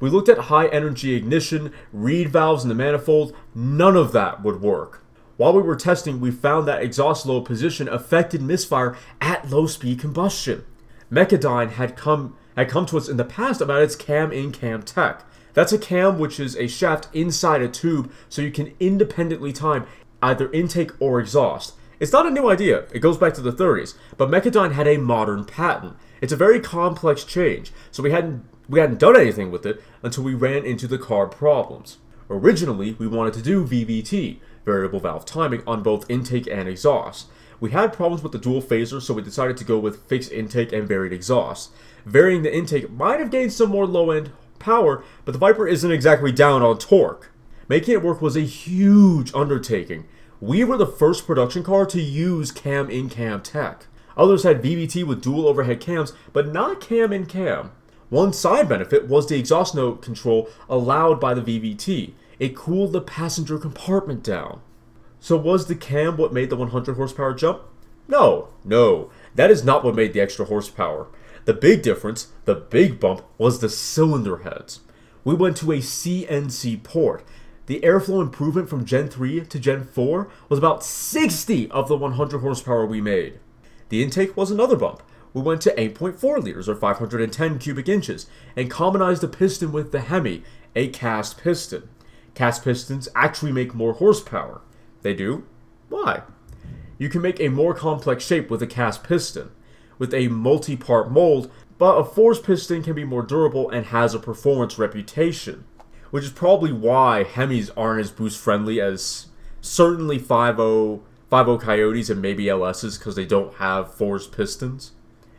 We 0.00 0.10
looked 0.10 0.28
at 0.28 0.38
high 0.38 0.68
energy 0.68 1.14
ignition, 1.14 1.72
reed 1.92 2.28
valves 2.28 2.62
in 2.62 2.68
the 2.68 2.74
manifold, 2.74 3.34
none 3.54 3.96
of 3.96 4.12
that 4.12 4.42
would 4.42 4.60
work. 4.60 5.02
While 5.36 5.52
we 5.52 5.62
were 5.62 5.76
testing, 5.76 6.20
we 6.20 6.30
found 6.30 6.66
that 6.66 6.82
exhaust 6.82 7.26
load 7.26 7.44
position 7.44 7.88
affected 7.88 8.42
misfire 8.42 8.96
at 9.20 9.48
low 9.50 9.66
speed 9.66 10.00
combustion. 10.00 10.64
Mechadyne 11.10 11.70
had 11.70 11.96
come 11.96 12.36
had 12.56 12.68
come 12.68 12.86
to 12.86 12.96
us 12.96 13.08
in 13.08 13.16
the 13.16 13.24
past 13.24 13.60
about 13.60 13.82
its 13.82 13.94
cam 13.94 14.32
in 14.32 14.50
cam 14.50 14.82
tech. 14.82 15.22
That's 15.58 15.72
a 15.72 15.78
cam 15.78 16.20
which 16.20 16.38
is 16.38 16.54
a 16.54 16.68
shaft 16.68 17.08
inside 17.12 17.62
a 17.62 17.68
tube 17.68 18.12
so 18.28 18.42
you 18.42 18.52
can 18.52 18.76
independently 18.78 19.52
time 19.52 19.86
either 20.22 20.52
intake 20.52 20.92
or 21.00 21.18
exhaust. 21.18 21.74
It's 21.98 22.12
not 22.12 22.26
a 22.26 22.30
new 22.30 22.48
idea, 22.48 22.84
it 22.92 23.00
goes 23.00 23.18
back 23.18 23.34
to 23.34 23.40
the 23.40 23.50
30s, 23.50 23.96
but 24.16 24.30
Mechadyne 24.30 24.74
had 24.74 24.86
a 24.86 24.98
modern 24.98 25.44
patent. 25.44 25.96
It's 26.20 26.32
a 26.32 26.36
very 26.36 26.60
complex 26.60 27.24
change, 27.24 27.72
so 27.90 28.04
we 28.04 28.12
hadn't 28.12 28.44
we 28.68 28.78
hadn't 28.78 29.00
done 29.00 29.16
anything 29.18 29.50
with 29.50 29.66
it 29.66 29.82
until 30.00 30.22
we 30.22 30.32
ran 30.32 30.64
into 30.64 30.86
the 30.86 30.96
CARB 30.96 31.32
problems. 31.32 31.98
Originally, 32.30 32.92
we 32.92 33.08
wanted 33.08 33.34
to 33.34 33.42
do 33.42 33.66
VVT, 33.66 34.38
variable 34.64 35.00
valve 35.00 35.24
timing, 35.24 35.64
on 35.66 35.82
both 35.82 36.08
intake 36.08 36.46
and 36.46 36.68
exhaust. 36.68 37.26
We 37.58 37.72
had 37.72 37.92
problems 37.92 38.22
with 38.22 38.30
the 38.30 38.38
dual 38.38 38.62
phaser, 38.62 39.02
so 39.02 39.12
we 39.12 39.22
decided 39.22 39.56
to 39.56 39.64
go 39.64 39.80
with 39.80 40.08
fixed 40.08 40.30
intake 40.30 40.72
and 40.72 40.86
varied 40.86 41.12
exhaust. 41.12 41.72
Varying 42.06 42.42
the 42.42 42.54
intake 42.54 42.92
might 42.92 43.18
have 43.18 43.32
gained 43.32 43.52
some 43.52 43.70
more 43.70 43.86
low 43.86 44.12
end 44.12 44.30
power, 44.58 45.02
but 45.24 45.32
the 45.32 45.38
Viper 45.38 45.66
isn't 45.66 45.92
exactly 45.92 46.32
down 46.32 46.62
on 46.62 46.78
torque. 46.78 47.30
Making 47.68 47.94
it 47.94 48.02
work 48.02 48.22
was 48.22 48.36
a 48.36 48.40
huge 48.40 49.34
undertaking. 49.34 50.06
We 50.40 50.64
were 50.64 50.76
the 50.76 50.86
first 50.86 51.26
production 51.26 51.62
car 51.62 51.84
to 51.86 52.00
use 52.00 52.52
cam 52.52 52.88
in 52.88 53.08
cam 53.08 53.42
tech. 53.42 53.86
Others 54.16 54.42
had 54.42 54.62
VVT 54.62 55.04
with 55.04 55.22
dual 55.22 55.46
overhead 55.46 55.80
cams, 55.80 56.12
but 56.32 56.52
not 56.52 56.80
cam 56.80 57.12
in 57.12 57.26
cam. 57.26 57.72
One 58.08 58.32
side 58.32 58.68
benefit 58.68 59.06
was 59.06 59.26
the 59.26 59.38
exhaust 59.38 59.74
note 59.74 60.00
control 60.00 60.48
allowed 60.68 61.20
by 61.20 61.34
the 61.34 61.42
VVT. 61.42 62.12
It 62.38 62.56
cooled 62.56 62.92
the 62.92 63.00
passenger 63.00 63.58
compartment 63.58 64.22
down. 64.22 64.60
So 65.20 65.36
was 65.36 65.66
the 65.66 65.74
cam 65.74 66.16
what 66.16 66.32
made 66.32 66.50
the 66.50 66.56
100 66.56 66.96
horsepower 66.96 67.34
jump? 67.34 67.62
No, 68.06 68.48
no, 68.64 69.10
that 69.34 69.50
is 69.50 69.62
not 69.62 69.84
what 69.84 69.94
made 69.94 70.14
the 70.14 70.20
extra 70.20 70.46
horsepower. 70.46 71.08
The 71.48 71.54
big 71.54 71.80
difference, 71.80 72.28
the 72.44 72.56
big 72.56 73.00
bump, 73.00 73.22
was 73.38 73.60
the 73.60 73.70
cylinder 73.70 74.40
heads. 74.40 74.80
We 75.24 75.34
went 75.34 75.56
to 75.56 75.72
a 75.72 75.78
CNC 75.78 76.82
port. 76.82 77.24
The 77.64 77.80
airflow 77.80 78.20
improvement 78.20 78.68
from 78.68 78.84
Gen 78.84 79.08
3 79.08 79.46
to 79.46 79.58
Gen 79.58 79.84
4 79.84 80.30
was 80.50 80.58
about 80.58 80.84
60 80.84 81.70
of 81.70 81.88
the 81.88 81.96
100 81.96 82.40
horsepower 82.40 82.84
we 82.84 83.00
made. 83.00 83.40
The 83.88 84.02
intake 84.02 84.36
was 84.36 84.50
another 84.50 84.76
bump. 84.76 85.02
We 85.32 85.40
went 85.40 85.62
to 85.62 85.74
8.4 85.74 86.42
liters 86.42 86.68
or 86.68 86.74
510 86.74 87.58
cubic 87.58 87.88
inches 87.88 88.26
and 88.54 88.70
commonized 88.70 89.22
the 89.22 89.26
piston 89.28 89.72
with 89.72 89.90
the 89.90 90.00
Hemi, 90.00 90.42
a 90.76 90.88
cast 90.88 91.38
piston. 91.38 91.88
Cast 92.34 92.62
pistons 92.62 93.08
actually 93.14 93.52
make 93.52 93.74
more 93.74 93.94
horsepower. 93.94 94.60
They 95.00 95.14
do? 95.14 95.46
Why? 95.88 96.24
You 96.98 97.08
can 97.08 97.22
make 97.22 97.40
a 97.40 97.48
more 97.48 97.72
complex 97.72 98.22
shape 98.22 98.50
with 98.50 98.60
a 98.60 98.66
cast 98.66 99.02
piston 99.02 99.52
with 99.98 100.14
a 100.14 100.28
multi 100.28 100.76
part 100.76 101.10
mold, 101.10 101.50
but 101.78 101.96
a 101.96 102.04
forged 102.04 102.44
piston 102.44 102.82
can 102.82 102.94
be 102.94 103.04
more 103.04 103.22
durable 103.22 103.70
and 103.70 103.86
has 103.86 104.14
a 104.14 104.18
performance 104.18 104.78
reputation. 104.78 105.64
Which 106.10 106.24
is 106.24 106.30
probably 106.30 106.72
why 106.72 107.24
Hemis 107.28 107.70
aren't 107.76 108.00
as 108.00 108.10
boost 108.10 108.40
friendly 108.40 108.80
as 108.80 109.26
certainly 109.60 110.18
5.0 110.18 111.02
5.0 111.30 111.60
Coyotes 111.60 112.08
and 112.08 112.22
maybe 112.22 112.44
LSs 112.44 112.98
because 112.98 113.14
they 113.14 113.26
don't 113.26 113.54
have 113.54 113.94
forged 113.94 114.32
pistons. 114.32 114.92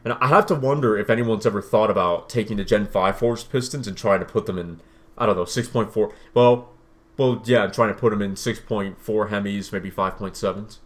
And 0.05 0.13
I 0.13 0.27
have 0.27 0.45
to 0.47 0.55
wonder 0.55 0.97
if 0.97 1.09
anyone's 1.09 1.45
ever 1.45 1.61
thought 1.61 1.89
about 1.89 2.29
taking 2.29 2.57
the 2.57 2.63
Gen 2.63 2.85
5 2.85 3.17
forged 3.17 3.51
pistons 3.51 3.87
and 3.87 3.97
trying 3.97 4.19
to 4.19 4.25
put 4.25 4.45
them 4.45 4.57
in, 4.57 4.81
I 5.17 5.25
don't 5.25 5.35
know, 5.35 5.43
6.4. 5.43 6.13
Well, 6.33 6.69
well, 7.17 7.41
yeah, 7.45 7.67
trying 7.67 7.93
to 7.93 7.99
put 7.99 8.11
them 8.11 8.21
in 8.21 8.35
6.4 8.35 8.95
Hemis, 9.29 9.73
maybe 9.73 9.91
5.7s. 9.91 10.77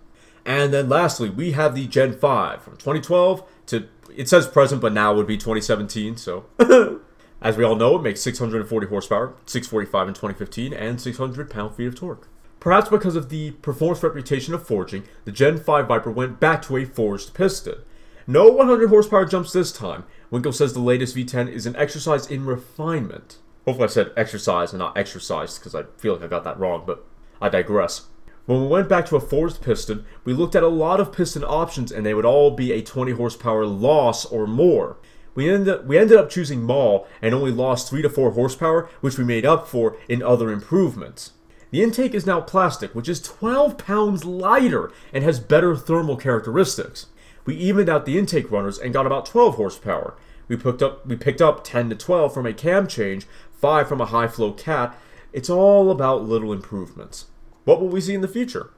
And 0.45 0.73
then 0.73 0.89
lastly, 0.89 1.29
we 1.29 1.51
have 1.53 1.75
the 1.75 1.87
Gen 1.87 2.13
5 2.13 2.61
from 2.61 2.73
2012 2.77 3.43
to 3.67 3.87
it 4.15 4.29
says 4.29 4.47
present, 4.47 4.81
but 4.81 4.93
now 4.93 5.13
would 5.13 5.27
be 5.27 5.37
2017. 5.37 6.17
So, 6.17 6.45
as 7.41 7.57
we 7.57 7.63
all 7.63 7.75
know, 7.75 7.95
it 7.97 8.01
makes 8.01 8.21
640 8.21 8.87
horsepower, 8.87 9.33
645 9.45 10.07
in 10.07 10.13
2015, 10.13 10.73
and 10.73 11.01
600 11.01 11.49
pound 11.49 11.75
feet 11.75 11.87
of 11.87 11.95
torque. 11.95 12.27
Perhaps 12.59 12.89
because 12.89 13.15
of 13.15 13.29
the 13.29 13.51
performance 13.51 14.03
reputation 14.03 14.53
of 14.53 14.65
forging, 14.65 15.03
the 15.25 15.31
Gen 15.31 15.57
5 15.57 15.87
Viper 15.87 16.11
went 16.11 16.39
back 16.39 16.61
to 16.63 16.77
a 16.77 16.85
forged 16.85 17.33
piston. 17.33 17.81
No 18.25 18.49
100 18.49 18.87
horsepower 18.87 19.25
jumps 19.25 19.51
this 19.51 19.71
time. 19.71 20.05
Winkel 20.31 20.53
says 20.53 20.71
the 20.71 20.79
latest 20.79 21.15
V10 21.15 21.51
is 21.51 21.65
an 21.65 21.75
exercise 21.75 22.29
in 22.31 22.45
refinement. 22.45 23.37
Hopefully, 23.65 23.85
I 23.85 23.91
said 23.91 24.13
exercise 24.15 24.71
and 24.71 24.79
not 24.79 24.97
exercise 24.97 25.57
because 25.57 25.75
I 25.75 25.83
feel 25.97 26.13
like 26.13 26.23
I 26.23 26.27
got 26.27 26.45
that 26.45 26.59
wrong, 26.59 26.83
but 26.87 27.05
I 27.41 27.49
digress. 27.49 28.07
When 28.45 28.61
we 28.61 28.67
went 28.67 28.89
back 28.89 29.05
to 29.05 29.15
a 29.15 29.21
forged 29.21 29.61
piston, 29.61 30.05
we 30.25 30.33
looked 30.33 30.53
at 30.53 30.63
a 30.63 30.67
lot 30.67 30.99
of 30.99 31.13
piston 31.13 31.45
options 31.45 31.93
and 31.93 32.05
they 32.05 32.13
would 32.13 32.25
all 32.25 32.51
be 32.51 32.73
a 32.73 32.81
20 32.81 33.13
horsepower 33.13 33.65
loss 33.65 34.25
or 34.25 34.45
more. 34.47 34.97
We 35.33 35.49
ended, 35.49 35.73
up, 35.73 35.85
we 35.85 35.97
ended 35.97 36.17
up 36.17 36.29
choosing 36.29 36.61
Mahle 36.61 37.07
and 37.21 37.33
only 37.33 37.51
lost 37.51 37.89
3 37.89 38.01
to 38.01 38.09
4 38.09 38.31
horsepower, 38.31 38.89
which 38.99 39.17
we 39.17 39.23
made 39.23 39.45
up 39.45 39.65
for 39.67 39.95
in 40.09 40.21
other 40.21 40.51
improvements. 40.51 41.31
The 41.71 41.81
intake 41.81 42.13
is 42.13 42.25
now 42.25 42.41
plastic, 42.41 42.93
which 42.93 43.07
is 43.07 43.21
12 43.21 43.77
pounds 43.77 44.25
lighter 44.25 44.91
and 45.13 45.23
has 45.23 45.39
better 45.39 45.73
thermal 45.75 46.17
characteristics. 46.17 47.07
We 47.45 47.55
evened 47.55 47.87
out 47.87 48.05
the 48.05 48.19
intake 48.19 48.51
runners 48.51 48.77
and 48.77 48.93
got 48.93 49.05
about 49.05 49.25
12 49.25 49.55
horsepower. 49.55 50.15
We 50.49 50.57
picked 50.57 50.83
up 50.83 51.07
we 51.07 51.15
picked 51.15 51.41
up 51.41 51.63
10 51.63 51.89
to 51.91 51.95
12 51.95 52.33
from 52.33 52.45
a 52.45 52.53
cam 52.53 52.87
change, 52.87 53.25
5 53.53 53.87
from 53.87 54.01
a 54.01 54.05
high 54.07 54.27
flow 54.27 54.51
cat. 54.51 54.99
It's 55.31 55.49
all 55.49 55.89
about 55.89 56.25
little 56.25 56.51
improvements. 56.51 57.27
What 57.65 57.79
will 57.79 57.87
we 57.87 58.01
see 58.01 58.13
in 58.13 58.21
the 58.21 58.27
future? 58.27 58.71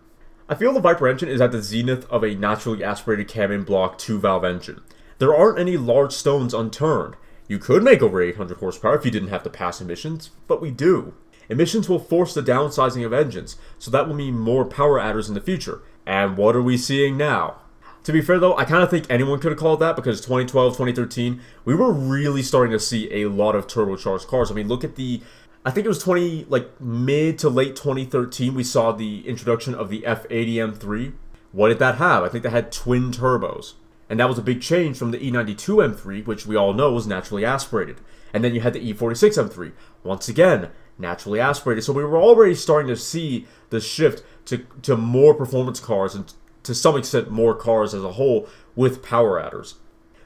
I 0.48 0.54
feel 0.54 0.72
the 0.72 0.80
Viper 0.80 1.08
engine 1.08 1.28
is 1.28 1.42
at 1.42 1.52
the 1.52 1.64
zenith 1.64 2.06
of 2.12 2.24
a 2.24 2.36
naturally 2.36 2.84
aspirated 2.84 3.28
cam 3.28 3.52
in 3.52 3.64
block 3.64 3.98
2 3.98 4.20
valve 4.20 4.46
engine. 4.46 4.82
There 5.18 5.36
aren't 5.36 5.58
any 5.58 5.76
large 5.76 6.12
stones 6.12 6.54
unturned. 6.54 7.16
You 7.48 7.58
could 7.58 7.82
make 7.84 8.04
over 8.04 8.22
800 8.22 8.58
horsepower 8.58 8.96
if 8.96 9.06
you 9.06 9.10
didn't 9.10 9.30
have 9.30 9.44
to 9.44 9.50
pass 9.50 9.82
emissions, 9.82 10.30
but 10.48 10.62
we 10.62 10.70
do. 10.70 11.16
Emissions 11.50 11.90
will 11.90 12.00
force 12.00 12.34
the 12.34 12.44
downsizing 12.44 13.04
of 13.06 13.14
engines, 13.14 13.56
so 13.80 13.90
that 13.90 14.08
will 14.08 14.16
mean 14.16 14.38
more 14.38 14.66
power 14.66 15.00
adders 15.00 15.30
in 15.30 15.36
the 15.36 15.42
future. 15.42 15.82
And 16.06 16.38
what 16.38 16.56
are 16.56 16.62
we 16.62 16.78
seeing 16.78 17.18
now? 17.18 17.62
To 18.04 18.12
be 18.12 18.22
fair 18.22 18.38
though, 18.38 18.56
I 18.56 18.66
kind 18.66 18.84
of 18.84 18.92
think 18.92 19.08
anyone 19.10 19.40
could 19.40 19.52
have 19.52 19.60
called 19.60 19.80
that 19.80 19.96
because 19.96 20.22
2012, 20.22 20.74
2013, 20.74 21.42
we 21.66 21.74
were 21.74 21.92
really 21.92 22.44
starting 22.44 22.72
to 22.72 22.80
see 22.80 23.12
a 23.12 23.30
lot 23.30 23.56
of 23.56 23.66
turbocharged 23.66 24.28
cars. 24.28 24.52
I 24.52 24.54
mean, 24.54 24.68
look 24.68 24.84
at 24.84 24.96
the 24.96 25.22
I 25.66 25.72
think 25.72 25.86
it 25.86 25.90
was 25.90 26.00
20 26.00 26.46
like 26.48 26.80
mid 26.80 27.40
to 27.40 27.50
late 27.50 27.76
2013 27.76 28.54
we 28.54 28.64
saw 28.64 28.92
the 28.92 29.28
introduction 29.28 29.74
of 29.74 29.90
the 29.90 30.02
F80 30.02 30.78
M3. 30.78 31.14
What 31.52 31.70
did 31.70 31.80
that 31.80 31.96
have? 31.96 32.24
I 32.24 32.30
think 32.30 32.44
that 32.44 32.52
had 32.52 32.72
twin 32.72 33.12
turbos. 33.12 33.74
And 34.08 34.20
that 34.20 34.30
was 34.30 34.38
a 34.38 34.44
big 34.44 34.62
change 34.62 34.98
from 34.98 35.10
the 35.10 35.18
E92 35.18 35.96
M3, 35.96 36.28
which 36.28 36.46
we 36.46 36.56
all 36.56 36.74
know 36.74 36.94
was 36.94 37.08
naturally 37.08 37.44
aspirated. 37.44 37.98
And 38.32 38.44
then 38.44 38.54
you 38.54 38.62
had 38.62 38.74
the 38.74 38.94
E46 38.94 39.50
M3, 39.50 39.72
once 40.04 40.30
again, 40.30 40.70
naturally 41.00 41.40
aspirated. 41.40 41.84
So 41.84 41.94
we 41.94 42.04
were 42.04 42.22
already 42.22 42.54
starting 42.54 42.90
to 42.90 42.96
see 42.96 43.48
the 43.72 43.82
shift 43.82 44.24
to, 44.46 44.60
to 44.84 44.96
more 44.96 45.34
performance 45.34 45.80
cars 45.80 46.14
and 46.14 46.32
to 46.62 46.76
some 46.76 46.96
extent 46.96 47.32
more 47.32 47.56
cars 47.56 47.96
as 47.96 48.04
a 48.04 48.14
whole 48.14 48.48
with 48.76 49.02
power 49.02 49.40
adders. 49.40 49.76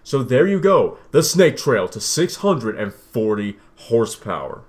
So 0.04 0.24
there 0.24 0.48
you 0.48 0.60
go, 0.60 0.98
the 1.12 1.24
Snake 1.24 1.56
Trail 1.56 1.88
to 1.88 2.02
640 2.02 3.58
horsepower. 3.76 4.64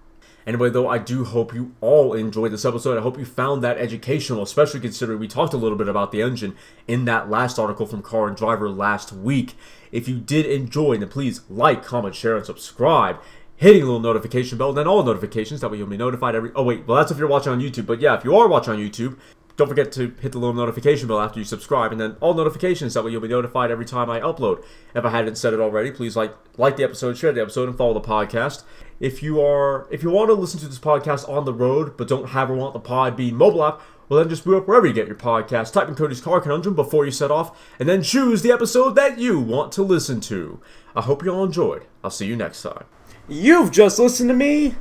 Anyway, 0.47 0.71
though, 0.71 0.89
I 0.89 0.99
do 0.99 1.25
hope 1.25 1.55
you 1.55 1.75
all 1.81 2.15
enjoyed 2.15 2.53
this 2.53 2.65
episode. 2.65 2.99
I 2.99 3.03
hope 3.03 3.19
you 3.19 3.25
found 3.25 3.63
that 3.63 3.79
educational, 3.79 4.43
especially 4.43 4.81
considering 4.81 5.19
we 5.19 5.29
talked 5.29 5.55
a 5.55 5.59
little 5.59 5.77
bit 5.77 5.89
about 5.89 6.13
the 6.13 6.23
engine 6.23 6.57
in 6.89 7.05
that 7.05 7.29
last 7.29 7.59
article 7.59 7.87
from 7.87 8.03
Car 8.03 8.27
and 8.27 8.37
Driver 8.37 8.69
last 8.69 9.13
week. 9.13 9.55
If 9.93 10.09
you 10.09 10.19
did 10.19 10.47
enjoy, 10.47 10.99
then 10.99 11.09
please 11.09 11.43
like, 11.49 11.85
comment, 11.85 12.15
share, 12.15 12.37
and 12.37 12.47
subscribe. 12.47 13.21
Hitting 13.57 13.81
the 13.81 13.87
little 13.87 14.01
notification 14.01 14.57
bell, 14.57 14.73
then 14.73 14.87
all 14.87 15.03
notifications. 15.03 15.61
That 15.61 15.71
way 15.71 15.77
you'll 15.77 15.87
be 15.87 15.99
notified 15.99 16.35
every. 16.35 16.51
Oh 16.55 16.63
wait, 16.63 16.87
well 16.87 16.97
that's 16.97 17.13
if 17.13 17.19
you're 17.19 17.29
watching 17.29 17.53
on 17.53 17.61
YouTube. 17.61 17.85
But 17.85 18.01
yeah, 18.01 18.17
if 18.17 18.25
you 18.25 18.35
are 18.35 18.49
watching 18.49 18.73
on 18.73 18.79
YouTube, 18.79 19.19
don't 19.61 19.69
forget 19.69 19.93
to 19.93 20.15
hit 20.23 20.33
the 20.33 20.39
little 20.39 20.55
notification 20.55 21.07
bell 21.07 21.21
after 21.21 21.39
you 21.39 21.45
subscribe, 21.45 21.93
and 21.93 22.01
then 22.01 22.17
all 22.21 22.33
notifications. 22.33 22.95
That 22.95 23.05
way 23.05 23.11
you'll 23.11 23.21
be 23.21 23.29
notified 23.29 23.71
every 23.71 23.85
time 23.85 24.09
I 24.09 24.19
upload. 24.19 24.65
If 24.95 25.05
I 25.05 25.11
hadn't 25.11 25.37
said 25.37 25.53
it 25.53 25.61
already, 25.61 25.91
please 25.91 26.17
like 26.17 26.35
like 26.57 26.79
the 26.79 26.85
episode, 26.85 27.19
share 27.19 27.31
the 27.31 27.43
episode, 27.43 27.69
and 27.69 27.77
follow 27.77 27.93
the 27.93 28.01
podcast. 28.01 28.63
If 29.01 29.23
you 29.23 29.39
are 29.43 29.87
if 29.91 30.03
you 30.03 30.09
want 30.09 30.31
to 30.31 30.35
listen 30.35 30.61
to 30.61 30.67
this 30.67 30.79
podcast 30.79 31.29
on 31.29 31.45
the 31.45 31.53
road 31.53 31.99
but 31.99 32.09
don't 32.09 32.31
have 32.31 32.51
or 32.51 32.55
want 32.55 32.73
the 32.73 32.81
Podbean 32.81 33.33
mobile 33.33 33.63
app, 33.63 33.83
well 34.09 34.19
then 34.19 34.31
just 34.31 34.47
boot 34.47 34.57
up 34.57 34.67
wherever 34.67 34.87
you 34.87 34.95
get 34.95 35.09
your 35.09 35.15
podcast. 35.15 35.75
Type 35.75 35.89
in 35.89 35.95
Cody's 35.95 36.23
Car 36.23 36.41
Conundrum 36.41 36.75
before 36.75 37.05
you 37.05 37.11
set 37.11 37.31
off, 37.31 37.55
and 37.79 37.87
then 37.87 38.03
choose 38.03 38.41
the 38.41 38.53
episode 38.53 38.95
that 38.95 39.19
you 39.19 39.39
want 39.39 39.73
to 39.73 39.83
listen 39.83 40.23
to. 40.23 40.59
I 40.97 41.03
hope 41.03 41.23
you 41.23 41.31
all 41.31 41.45
enjoyed. 41.45 41.85
I'll 42.03 42.09
see 42.09 42.27
you 42.27 42.35
next 42.35 42.63
time. 42.63 42.85
You've 43.29 43.73
just 43.73 43.99
listened 43.99 44.31
to 44.31 44.35
me 44.35 44.77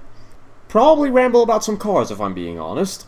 probably 0.70 1.10
ramble 1.10 1.44
about 1.44 1.66
some 1.66 1.76
cars 1.76 2.12
if 2.12 2.22
I'm 2.22 2.34
being 2.34 2.58
honest. 2.62 3.08